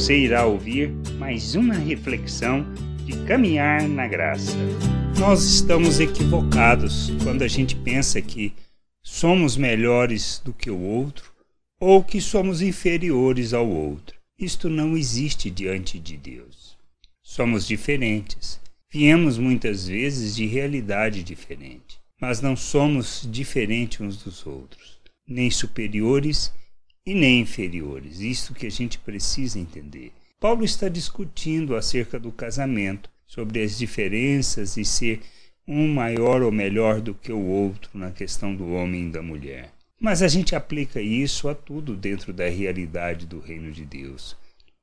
Você 0.00 0.16
irá 0.16 0.46
ouvir 0.46 0.88
mais 1.18 1.54
uma 1.54 1.74
reflexão 1.74 2.64
de 3.04 3.12
caminhar 3.26 3.86
na 3.86 4.08
graça. 4.08 4.56
Nós 5.18 5.44
estamos 5.44 6.00
equivocados 6.00 7.12
quando 7.22 7.42
a 7.42 7.46
gente 7.46 7.76
pensa 7.76 8.18
que 8.22 8.54
somos 9.02 9.58
melhores 9.58 10.40
do 10.42 10.54
que 10.54 10.70
o 10.70 10.80
outro 10.80 11.30
ou 11.78 12.02
que 12.02 12.18
somos 12.18 12.62
inferiores 12.62 13.52
ao 13.52 13.68
outro. 13.68 14.16
Isto 14.38 14.70
não 14.70 14.96
existe 14.96 15.50
diante 15.50 15.98
de 15.98 16.16
Deus. 16.16 16.78
Somos 17.22 17.66
diferentes. 17.66 18.58
Viemos 18.90 19.36
muitas 19.36 19.86
vezes 19.86 20.34
de 20.34 20.46
realidade 20.46 21.22
diferente, 21.22 22.00
mas 22.18 22.40
não 22.40 22.56
somos 22.56 23.28
diferentes 23.30 24.00
uns 24.00 24.16
dos 24.16 24.46
outros, 24.46 24.98
nem 25.28 25.50
superiores 25.50 26.50
e 27.06 27.14
nem 27.14 27.40
inferiores. 27.40 28.20
Isto 28.20 28.54
que 28.54 28.66
a 28.66 28.70
gente 28.70 28.98
precisa 28.98 29.58
entender. 29.58 30.12
Paulo 30.38 30.64
está 30.64 30.88
discutindo 30.88 31.76
acerca 31.76 32.18
do 32.18 32.32
casamento, 32.32 33.10
sobre 33.26 33.62
as 33.62 33.78
diferenças 33.78 34.76
e 34.76 34.84
ser 34.84 35.20
um 35.66 35.86
maior 35.86 36.42
ou 36.42 36.50
melhor 36.50 37.00
do 37.00 37.14
que 37.14 37.30
o 37.30 37.44
outro 37.44 37.90
na 37.94 38.10
questão 38.10 38.54
do 38.54 38.72
homem 38.72 39.06
e 39.06 39.10
da 39.12 39.22
mulher. 39.22 39.72
Mas 40.00 40.22
a 40.22 40.28
gente 40.28 40.56
aplica 40.56 41.00
isso 41.00 41.48
a 41.48 41.54
tudo 41.54 41.94
dentro 41.94 42.32
da 42.32 42.48
realidade 42.48 43.26
do 43.26 43.38
reino 43.38 43.70
de 43.70 43.84
Deus. 43.84 44.36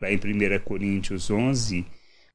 Lá 0.00 0.10
em 0.10 0.16
1 0.16 0.60
Coríntios 0.64 1.30
11, 1.30 1.84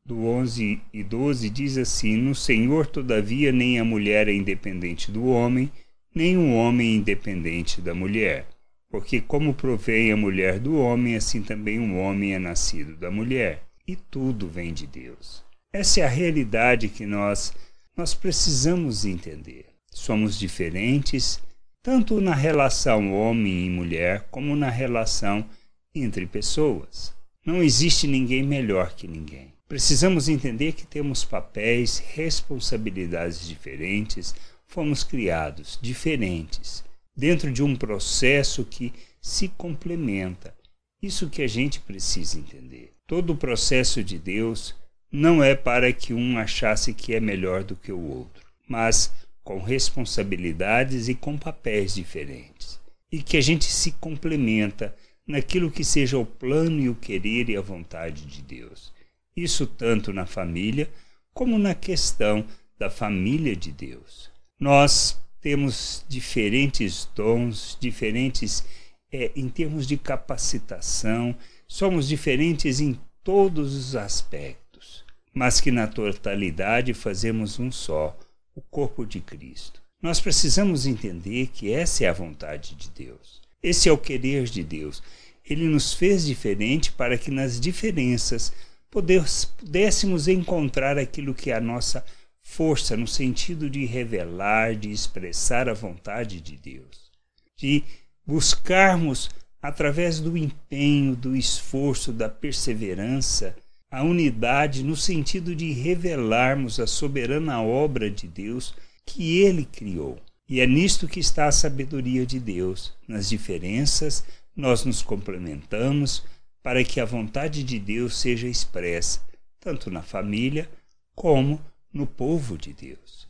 do 0.05 0.25
11 0.25 0.79
e 0.93 1.03
12, 1.03 1.49
diz 1.49 1.77
assim: 1.77 2.17
No 2.17 2.35
Senhor, 2.35 2.85
todavia, 2.85 3.51
nem 3.51 3.79
a 3.79 3.83
mulher 3.83 4.27
é 4.27 4.33
independente 4.33 5.09
do 5.09 5.25
homem, 5.25 5.71
nem 6.13 6.37
o 6.37 6.53
homem 6.53 6.91
é 6.91 6.95
independente 6.97 7.81
da 7.81 7.95
mulher. 7.95 8.45
Porque, 8.89 9.19
como 9.19 9.53
provém 9.53 10.11
a 10.11 10.17
mulher 10.17 10.59
do 10.59 10.77
homem, 10.77 11.15
assim 11.15 11.41
também 11.41 11.79
o 11.79 11.97
homem 11.97 12.33
é 12.33 12.39
nascido 12.39 12.95
da 12.95 13.11
mulher. 13.11 13.63
E 13.87 13.95
tudo 13.95 14.47
vem 14.47 14.73
de 14.73 14.87
Deus. 14.87 15.43
Essa 15.71 16.01
é 16.01 16.03
a 16.03 16.09
realidade 16.09 16.87
que 16.87 17.05
nós, 17.05 17.53
nós 17.95 18.13
precisamos 18.13 19.05
entender. 19.05 19.65
Somos 19.91 20.37
diferentes 20.39 21.41
tanto 21.85 22.19
na 22.19 22.33
relação 22.33 23.13
homem 23.13 23.67
e 23.67 23.69
mulher, 23.69 24.27
como 24.31 24.55
na 24.55 24.71
relação 24.71 25.45
entre 25.93 26.25
pessoas. 26.25 27.13
Não 27.45 27.61
existe 27.61 28.07
ninguém 28.07 28.41
melhor 28.41 28.95
que 28.95 29.07
ninguém. 29.07 29.53
Precisamos 29.67 30.27
entender 30.27 30.71
que 30.71 30.87
temos 30.87 31.23
papéis, 31.23 31.99
responsabilidades 31.99 33.47
diferentes, 33.47 34.33
fomos 34.65 35.03
criados 35.03 35.77
diferentes, 35.79 36.83
dentro 37.15 37.51
de 37.51 37.63
um 37.63 37.75
processo 37.75 38.65
que 38.65 38.93
se 39.21 39.47
complementa. 39.49 40.55
Isso 41.01 41.29
que 41.29 41.41
a 41.41 41.47
gente 41.47 41.79
precisa 41.79 42.37
entender. 42.37 42.93
Todo 43.07 43.33
o 43.33 43.37
processo 43.37 44.03
de 44.03 44.17
Deus 44.17 44.75
não 45.11 45.43
é 45.43 45.55
para 45.55 45.93
que 45.93 46.13
um 46.13 46.37
achasse 46.37 46.93
que 46.93 47.13
é 47.13 47.19
melhor 47.19 47.63
do 47.63 47.75
que 47.75 47.91
o 47.91 47.99
outro, 47.99 48.45
mas 48.67 49.13
com 49.43 49.61
responsabilidades 49.61 51.07
e 51.07 51.15
com 51.15 51.37
papéis 51.37 51.93
diferentes, 51.93 52.79
e 53.11 53.21
que 53.21 53.37
a 53.37 53.41
gente 53.41 53.65
se 53.65 53.91
complementa 53.91 54.95
naquilo 55.27 55.71
que 55.71 55.83
seja 55.83 56.17
o 56.17 56.25
plano 56.25 56.81
e 56.81 56.89
o 56.89 56.95
querer 56.95 57.49
e 57.49 57.55
a 57.55 57.61
vontade 57.61 58.25
de 58.25 58.41
Deus. 58.41 58.91
Isso 59.35 59.67
tanto 59.67 60.11
na 60.11 60.25
família 60.25 60.89
como 61.33 61.59
na 61.59 61.75
questão 61.75 62.45
da 62.77 62.89
família 62.89 63.55
de 63.55 63.71
Deus. 63.71 64.31
Nós 64.59 65.21
temos 65.45 66.03
diferentes 66.09 67.07
dons, 67.13 67.77
diferentes 67.79 68.65
é, 69.11 69.31
em 69.35 69.47
termos 69.47 69.85
de 69.85 69.95
capacitação, 69.95 71.35
somos 71.67 72.07
diferentes 72.07 72.79
em 72.79 72.99
todos 73.23 73.75
os 73.75 73.95
aspectos, 73.95 75.05
mas 75.31 75.61
que 75.61 75.69
na 75.69 75.85
totalidade 75.85 76.95
fazemos 76.95 77.59
um 77.59 77.71
só, 77.71 78.17
o 78.55 78.61
corpo 78.71 79.05
de 79.05 79.19
Cristo. 79.19 79.79
Nós 80.01 80.19
precisamos 80.19 80.87
entender 80.87 81.51
que 81.53 81.71
essa 81.71 82.05
é 82.05 82.07
a 82.07 82.13
vontade 82.13 82.73
de 82.73 82.89
Deus. 82.89 83.39
Esse 83.61 83.87
é 83.87 83.91
o 83.91 83.99
querer 83.99 84.45
de 84.45 84.63
Deus. 84.63 85.03
Ele 85.47 85.65
nos 85.65 85.93
fez 85.93 86.25
diferente 86.25 86.91
para 86.91 87.19
que 87.19 87.29
nas 87.29 87.59
diferenças 87.59 88.51
pudéssemos 88.89 90.27
encontrar 90.27 90.97
aquilo 90.97 91.35
que 91.35 91.51
é 91.51 91.55
a 91.55 91.61
nossa 91.61 92.03
força 92.45 92.95
no 92.95 93.07
sentido 93.07 93.69
de 93.69 93.85
revelar, 93.85 94.75
de 94.75 94.89
expressar 94.89 95.67
a 95.67 95.73
vontade 95.73 96.39
de 96.39 96.55
Deus, 96.55 97.11
de 97.57 97.83
buscarmos 98.25 99.29
através 99.61 100.19
do 100.21 100.37
empenho, 100.37 101.15
do 101.15 101.35
esforço, 101.35 102.13
da 102.13 102.29
perseverança, 102.29 103.57
a 103.91 104.03
unidade 104.03 104.83
no 104.83 104.95
sentido 104.95 105.55
de 105.55 105.73
revelarmos 105.73 106.79
a 106.79 106.87
soberana 106.87 107.61
obra 107.61 108.09
de 108.09 108.27
Deus 108.27 108.73
que 109.05 109.39
ele 109.39 109.65
criou. 109.65 110.17
E 110.47 110.61
é 110.61 110.67
nisto 110.67 111.07
que 111.07 111.19
está 111.19 111.47
a 111.47 111.51
sabedoria 111.51 112.25
de 112.25 112.39
Deus. 112.39 112.93
Nas 113.07 113.27
diferenças, 113.27 114.23
nós 114.55 114.85
nos 114.85 115.01
complementamos 115.01 116.23
para 116.61 116.83
que 116.83 116.99
a 116.99 117.05
vontade 117.05 117.63
de 117.63 117.79
Deus 117.79 118.17
seja 118.17 118.47
expressa, 118.47 119.19
tanto 119.59 119.89
na 119.89 120.03
família 120.03 120.69
como 121.15 121.59
no 121.95 122.05
povo 122.05 122.57
de 122.57 122.73
Deus. 122.73 123.27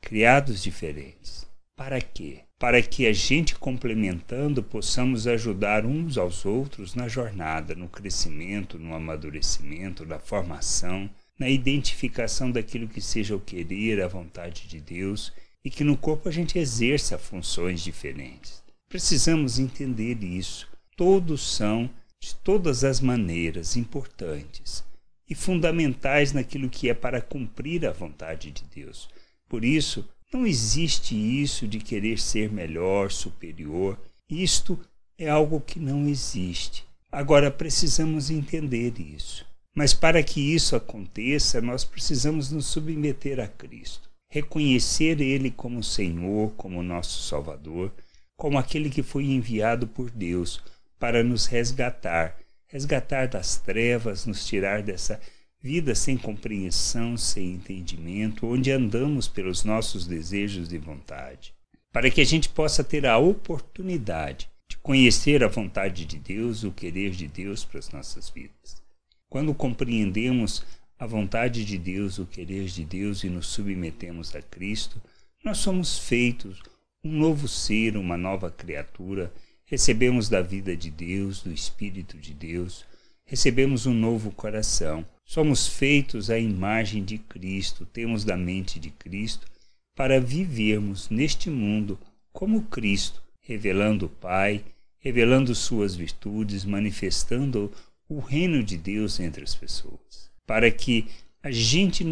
Criados 0.00 0.62
diferentes. 0.62 1.46
Para 1.76 2.00
quê? 2.00 2.46
para 2.58 2.80
que 2.80 3.06
a 3.06 3.12
gente 3.12 3.54
complementando 3.54 4.62
possamos 4.62 5.26
ajudar 5.26 5.84
uns 5.84 6.16
aos 6.16 6.46
outros 6.46 6.94
na 6.94 7.06
jornada, 7.06 7.74
no 7.74 7.88
crescimento, 7.88 8.78
no 8.78 8.94
amadurecimento, 8.94 10.06
na 10.06 10.18
formação, 10.18 11.08
na 11.38 11.50
identificação 11.50 12.50
daquilo 12.50 12.88
que 12.88 13.00
seja 13.00 13.36
o 13.36 13.40
querer, 13.40 14.02
a 14.02 14.08
vontade 14.08 14.66
de 14.66 14.80
Deus 14.80 15.32
e 15.62 15.68
que 15.68 15.84
no 15.84 15.98
corpo 15.98 16.28
a 16.28 16.32
gente 16.32 16.58
exerça 16.58 17.18
funções 17.18 17.82
diferentes. 17.82 18.62
Precisamos 18.88 19.58
entender 19.58 20.22
isso. 20.24 20.66
Todos 20.96 21.56
são, 21.56 21.90
de 22.18 22.34
todas 22.36 22.84
as 22.84 23.00
maneiras, 23.00 23.76
importantes 23.76 24.82
e 25.28 25.34
fundamentais 25.34 26.32
naquilo 26.32 26.68
que 26.68 26.88
é 26.88 26.94
para 26.94 27.20
cumprir 27.20 27.86
a 27.86 27.92
vontade 27.92 28.50
de 28.50 28.64
Deus. 28.64 29.08
Por 29.48 29.64
isso, 29.64 30.08
não 30.32 30.46
existe 30.46 31.14
isso 31.14 31.66
de 31.66 31.78
querer 31.78 32.18
ser 32.18 32.50
melhor, 32.50 33.10
superior. 33.10 33.98
Isto 34.28 34.78
é 35.18 35.28
algo 35.28 35.60
que 35.60 35.78
não 35.78 36.08
existe. 36.08 36.84
Agora 37.10 37.50
precisamos 37.50 38.30
entender 38.30 39.00
isso. 39.00 39.46
Mas 39.74 39.92
para 39.92 40.22
que 40.22 40.40
isso 40.40 40.74
aconteça, 40.74 41.60
nós 41.60 41.84
precisamos 41.84 42.50
nos 42.50 42.66
submeter 42.66 43.38
a 43.38 43.46
Cristo, 43.46 44.08
reconhecer 44.30 45.20
Ele 45.20 45.50
como 45.50 45.84
Senhor, 45.84 46.52
como 46.56 46.82
nosso 46.82 47.28
Salvador, 47.28 47.92
como 48.36 48.58
aquele 48.58 48.88
que 48.88 49.02
foi 49.02 49.24
enviado 49.24 49.86
por 49.86 50.10
Deus 50.10 50.62
para 50.98 51.22
nos 51.22 51.46
resgatar, 51.46 52.38
resgatar 52.68 53.28
das 53.28 53.56
trevas, 53.56 54.26
nos 54.26 54.46
tirar 54.46 54.82
dessa 54.82 55.20
vida 55.60 55.94
sem 55.94 56.16
compreensão, 56.16 57.16
sem 57.16 57.54
entendimento, 57.54 58.46
onde 58.46 58.70
andamos 58.70 59.26
pelos 59.26 59.64
nossos 59.64 60.06
desejos 60.06 60.72
e 60.72 60.78
vontade, 60.78 61.54
para 61.92 62.10
que 62.10 62.20
a 62.20 62.24
gente 62.24 62.48
possa 62.48 62.84
ter 62.84 63.06
a 63.06 63.18
oportunidade 63.18 64.48
de 64.68 64.76
conhecer 64.78 65.42
a 65.42 65.48
vontade 65.48 66.04
de 66.04 66.18
Deus, 66.18 66.64
o 66.64 66.72
querer 66.72 67.10
de 67.10 67.26
Deus 67.26 67.64
para 67.64 67.78
as 67.78 67.90
nossas 67.90 68.30
vidas. 68.30 68.82
Quando 69.28 69.54
compreendemos 69.54 70.64
a 70.98 71.06
vontade 71.06 71.64
de 71.64 71.78
Deus, 71.78 72.18
o 72.18 72.26
querer 72.26 72.66
de 72.66 72.84
Deus 72.84 73.22
e 73.24 73.28
nos 73.28 73.48
submetemos 73.48 74.34
a 74.34 74.42
Cristo, 74.42 75.00
nós 75.44 75.58
somos 75.58 75.98
feitos 75.98 76.60
um 77.04 77.12
novo 77.12 77.46
ser, 77.46 77.96
uma 77.96 78.16
nova 78.16 78.50
criatura, 78.50 79.32
recebemos 79.66 80.28
da 80.28 80.40
vida 80.40 80.76
de 80.76 80.90
Deus, 80.90 81.42
do 81.42 81.52
Espírito 81.52 82.16
de 82.16 82.32
Deus, 82.32 82.84
recebemos 83.24 83.84
um 83.84 83.92
novo 83.92 84.30
coração. 84.30 85.04
Somos 85.24 85.66
feitos 85.66 86.30
à 86.30 86.38
imagem 86.38 87.04
de 87.04 87.18
Cristo, 87.18 87.84
temos 87.84 88.24
da 88.24 88.36
mente 88.36 88.78
de 88.78 88.90
Cristo, 88.90 89.46
para 89.94 90.20
vivermos 90.20 91.10
neste 91.10 91.50
mundo 91.50 91.98
como 92.32 92.62
Cristo, 92.62 93.20
revelando 93.40 94.06
o 94.06 94.10
Pai, 94.10 94.64
revelando 94.98 95.54
suas 95.54 95.96
virtudes, 95.96 96.64
manifestando 96.64 97.72
o 98.08 98.20
reino 98.20 98.62
de 98.62 98.76
Deus 98.76 99.18
entre 99.18 99.42
as 99.42 99.54
pessoas, 99.54 100.30
para 100.46 100.70
que 100.70 101.08
a 101.42 101.50
gente 101.50 102.04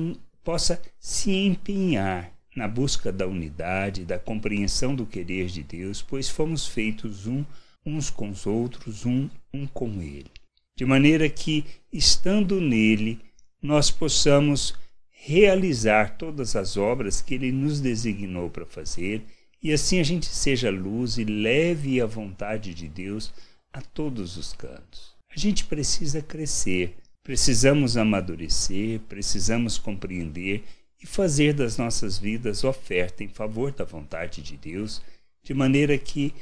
possa 0.43 0.81
se 0.99 1.31
empenhar 1.31 2.34
na 2.55 2.69
busca 2.69 3.13
da 3.13 3.27
unidade, 3.27 4.05
da 4.05 4.19
compreensão 4.19 4.95
do 4.95 5.07
querer 5.07 5.47
de 5.47 5.63
Deus, 5.63 6.03
pois 6.03 6.29
fomos 6.29 6.67
feitos 6.67 7.27
um 7.27 7.45
uns 7.87 8.09
com 8.09 8.31
os 8.31 8.47
outros, 8.47 9.05
um, 9.05 9.29
um 9.53 9.67
com 9.67 10.01
Ele 10.01 10.31
de 10.77 10.85
maneira 10.85 11.29
que, 11.29 11.65
estando 11.93 12.61
nele, 12.61 13.21
nós 13.63 13.91
possamos 13.91 14.75
realizar 15.11 16.17
todas 16.19 16.57
as 16.57 16.77
obras 16.77 17.23
que 17.23 17.35
ele 17.35 17.53
nos 17.53 17.81
designou 17.81 18.51
para 18.51 18.67
fazer 18.67 19.25
e 19.63 19.73
assim 19.73 19.99
a 19.99 20.03
gente 20.03 20.27
seja 20.27 20.71
luz 20.71 21.17
e 21.17 21.25
leve 21.25 22.01
a 22.01 22.07
vontade 22.07 22.75
de 22.75 22.89
Deus 22.89 23.33
a 23.73 23.81
todos 23.81 24.37
os 24.37 24.53
cantos. 24.53 25.15
A 25.35 25.39
gente 25.39 25.65
precisa 25.65 26.21
crescer, 26.21 26.97
precisamos 27.23 27.97
amadurecer, 27.97 29.01
precisamos 29.09 29.79
compreender 29.79 30.65
e 31.05 31.07
fazer 31.07 31.53
das 31.53 31.77
nossas 31.77 32.17
vidas 32.17 32.65
oferta 32.65 33.23
em 33.23 33.29
favor 33.29 33.71
da 33.71 33.85
vontade 33.85 34.41
de 34.41 34.57
Deus, 34.57 35.03
de 35.43 35.53
maneira 35.53 35.99
que 35.99 36.33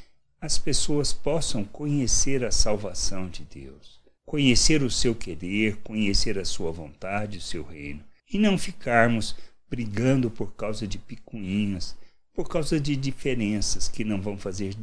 as 0.41 0.57
pessoas 0.57 1.13
possam 1.13 1.65
conhecer 1.65 2.45
a 2.45 2.53
salvação 2.53 3.29
de 3.29 3.43
Deus, 3.43 4.01
conhecer 4.25 4.85
o 4.85 4.89
seu 4.91 5.17
querer, 5.17 5.79
conhecer 5.79 6.39
a 6.39 6.45
sua 6.45 6.71
vontade, 6.71 7.39
o 7.39 7.41
seu 7.41 7.65
reino, 7.65 8.05
e 8.33 8.39
não 8.39 8.57
ficarmos 8.57 9.35
brigando 9.69 10.31
por 10.31 10.55
causa 10.55 10.87
de 10.87 10.97
picuinhas, 10.97 11.97
por 12.33 12.49
causa 12.49 12.79
de 12.79 12.95
diferenças 12.95 13.89
que 13.89 14.05
não 14.05 14.23
vão 14.23 14.39
fazer 14.39 14.77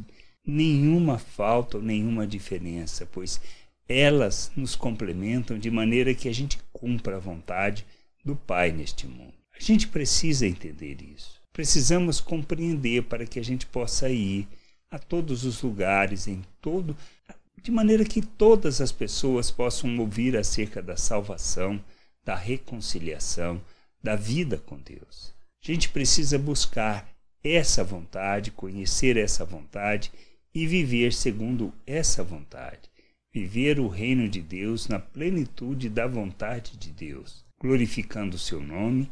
nenhuma 0.46 1.18
falta 1.18 1.78
ou 1.78 1.82
nenhuma 1.82 2.26
diferença, 2.26 3.08
pois 3.10 3.40
elas 3.88 4.52
nos 4.54 4.76
complementam 4.76 5.58
de 5.58 5.70
maneira 5.70 6.14
que 6.14 6.28
a 6.28 6.34
gente 6.34 6.58
cumpra 6.70 7.16
a 7.16 7.20
vontade 7.20 7.86
do 8.22 8.36
Pai 8.36 8.72
neste 8.72 9.06
mundo. 9.06 9.39
A 9.60 9.62
gente 9.62 9.88
precisa 9.88 10.46
entender 10.46 11.02
isso. 11.02 11.38
Precisamos 11.52 12.18
compreender 12.18 13.02
para 13.02 13.26
que 13.26 13.38
a 13.38 13.44
gente 13.44 13.66
possa 13.66 14.08
ir 14.08 14.48
a 14.90 14.98
todos 14.98 15.44
os 15.44 15.60
lugares, 15.60 16.26
em 16.26 16.42
todo, 16.62 16.96
de 17.62 17.70
maneira 17.70 18.02
que 18.02 18.22
todas 18.22 18.80
as 18.80 18.90
pessoas 18.90 19.50
possam 19.50 19.98
ouvir 19.98 20.34
acerca 20.34 20.80
da 20.80 20.96
salvação, 20.96 21.78
da 22.24 22.34
reconciliação, 22.34 23.60
da 24.02 24.16
vida 24.16 24.56
com 24.56 24.78
Deus. 24.78 25.34
A 25.62 25.66
gente 25.66 25.90
precisa 25.90 26.38
buscar 26.38 27.06
essa 27.44 27.84
vontade, 27.84 28.50
conhecer 28.50 29.18
essa 29.18 29.44
vontade 29.44 30.10
e 30.54 30.66
viver 30.66 31.12
segundo 31.12 31.70
essa 31.86 32.24
vontade. 32.24 32.88
Viver 33.30 33.78
o 33.78 33.88
reino 33.88 34.26
de 34.26 34.40
Deus 34.40 34.88
na 34.88 34.98
plenitude 34.98 35.90
da 35.90 36.06
vontade 36.06 36.78
de 36.78 36.90
Deus, 36.90 37.44
glorificando 37.60 38.36
o 38.36 38.38
seu 38.38 38.62
nome, 38.62 39.08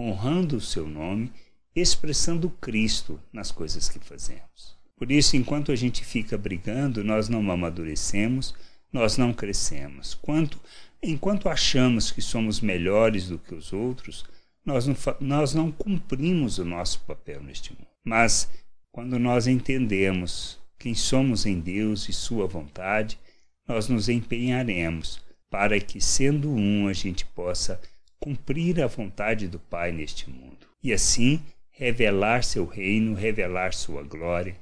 honrando 0.00 0.56
o 0.56 0.60
seu 0.60 0.86
nome, 0.86 1.32
expressando 1.74 2.50
Cristo 2.50 3.20
nas 3.32 3.50
coisas 3.50 3.88
que 3.88 3.98
fazemos. 3.98 4.76
Por 4.96 5.10
isso, 5.10 5.36
enquanto 5.36 5.72
a 5.72 5.76
gente 5.76 6.04
fica 6.04 6.36
brigando, 6.36 7.04
nós 7.04 7.28
não 7.28 7.50
amadurecemos, 7.50 8.54
nós 8.92 9.16
não 9.16 9.32
crescemos. 9.32 10.14
Quanto, 10.14 10.60
enquanto 11.02 11.48
achamos 11.48 12.10
que 12.10 12.20
somos 12.20 12.60
melhores 12.60 13.28
do 13.28 13.38
que 13.38 13.54
os 13.54 13.72
outros, 13.72 14.24
nós 14.64 14.86
não, 14.86 14.96
nós 15.20 15.54
não 15.54 15.70
cumprimos 15.70 16.58
o 16.58 16.64
nosso 16.64 17.00
papel 17.00 17.42
neste 17.42 17.72
mundo. 17.72 17.88
Mas, 18.04 18.50
quando 18.92 19.18
nós 19.18 19.46
entendemos 19.46 20.58
quem 20.78 20.94
somos 20.94 21.46
em 21.46 21.60
Deus 21.60 22.08
e 22.08 22.12
Sua 22.12 22.46
vontade, 22.46 23.18
nós 23.66 23.88
nos 23.88 24.08
empenharemos 24.08 25.22
para 25.48 25.80
que, 25.80 26.00
sendo 26.00 26.50
um, 26.50 26.88
a 26.88 26.92
gente 26.92 27.24
possa 27.26 27.80
cumprir 28.20 28.80
a 28.82 28.86
vontade 28.86 29.48
do 29.48 29.58
Pai 29.58 29.90
neste 29.90 30.28
mundo. 30.28 30.68
E 30.82 30.92
assim 30.92 31.40
revelar 31.70 32.44
seu 32.44 32.66
reino, 32.66 33.14
revelar 33.14 33.72
sua 33.72 34.02
glória 34.02 34.54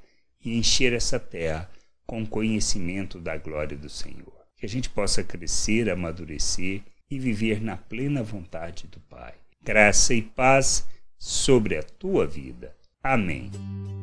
e 0.44 0.56
encher 0.56 0.92
essa 0.92 1.18
terra 1.18 1.68
com 2.06 2.24
conhecimento 2.24 3.18
da 3.18 3.36
glória 3.36 3.76
do 3.76 3.88
Senhor. 3.88 4.32
Que 4.56 4.64
a 4.64 4.68
gente 4.68 4.88
possa 4.88 5.22
crescer, 5.22 5.90
amadurecer 5.90 6.82
e 7.10 7.18
viver 7.18 7.60
na 7.60 7.76
plena 7.76 8.22
vontade 8.22 8.86
do 8.86 9.00
Pai. 9.00 9.34
Graça 9.62 10.14
e 10.14 10.22
paz 10.22 10.86
sobre 11.18 11.76
a 11.76 11.82
tua 11.82 12.26
vida. 12.26 12.74
Amém. 13.02 13.50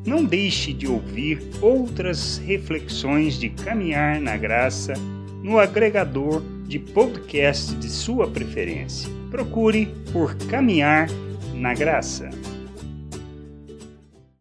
Não 0.05 0.23
deixe 0.23 0.73
de 0.73 0.87
ouvir 0.87 1.39
outras 1.61 2.37
reflexões 2.37 3.39
de 3.39 3.49
caminhar 3.49 4.19
na 4.19 4.37
graça 4.37 4.93
no 5.41 5.57
agregador 5.57 6.41
de 6.67 6.79
podcast 6.79 7.75
de 7.75 7.89
sua 7.89 8.29
preferência. 8.29 9.24
Procure 9.35 9.93
por 10.13 10.33
Caminhar 10.47 11.09
na 11.53 11.73
Graça. 11.73 12.29